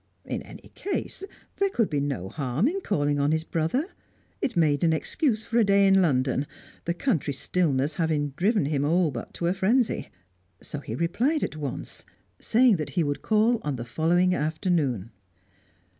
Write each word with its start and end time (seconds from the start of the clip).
In 0.25 0.41
any 0.41 0.71
case, 0.73 1.23
there 1.57 1.69
could 1.69 1.87
be 1.87 1.99
no 1.99 2.27
harm 2.27 2.67
in 2.67 2.81
calling 2.81 3.19
on 3.19 3.31
his 3.31 3.43
brother; 3.43 3.85
it 4.41 4.57
made 4.57 4.83
an 4.83 4.93
excuse 4.93 5.45
for 5.45 5.59
a 5.59 5.63
day 5.63 5.85
in 5.85 6.01
London, 6.01 6.47
the 6.85 6.95
country 6.95 7.33
stillness 7.33 7.93
having 7.97 8.29
driven 8.29 8.65
him 8.65 8.83
all 8.83 9.11
but 9.11 9.31
to 9.35 9.53
frenzy. 9.53 10.09
So 10.59 10.79
he 10.79 10.95
replied 10.95 11.43
at 11.43 11.55
once, 11.55 12.03
saying 12.39 12.77
that 12.77 12.89
he 12.97 13.03
would 13.03 13.21
call 13.21 13.59
on 13.61 13.75
the 13.75 13.85
following 13.85 14.33
afternoon. 14.33 15.11